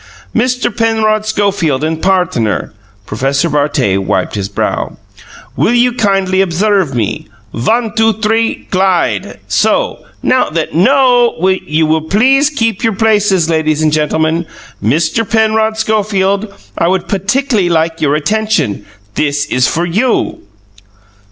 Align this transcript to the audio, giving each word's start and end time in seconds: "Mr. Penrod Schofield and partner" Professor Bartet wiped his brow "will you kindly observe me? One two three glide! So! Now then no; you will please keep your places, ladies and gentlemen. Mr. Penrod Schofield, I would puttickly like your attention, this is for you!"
"Mr. 0.35 0.75
Penrod 0.75 1.27
Schofield 1.27 1.83
and 1.83 2.01
partner" 2.01 2.73
Professor 3.05 3.49
Bartet 3.51 3.99
wiped 4.01 4.33
his 4.33 4.49
brow 4.49 4.97
"will 5.55 5.75
you 5.75 5.91
kindly 5.91 6.41
observe 6.41 6.95
me? 6.95 7.27
One 7.51 7.93
two 7.95 8.13
three 8.13 8.67
glide! 8.71 9.37
So! 9.47 9.99
Now 10.23 10.49
then 10.49 10.69
no; 10.73 11.35
you 11.67 11.85
will 11.85 12.01
please 12.01 12.49
keep 12.49 12.83
your 12.83 12.93
places, 12.95 13.47
ladies 13.47 13.83
and 13.83 13.93
gentlemen. 13.93 14.47
Mr. 14.83 15.23
Penrod 15.23 15.77
Schofield, 15.77 16.51
I 16.75 16.87
would 16.87 17.07
puttickly 17.07 17.69
like 17.69 18.01
your 18.01 18.15
attention, 18.15 18.87
this 19.13 19.45
is 19.45 19.67
for 19.67 19.85
you!" 19.85 20.39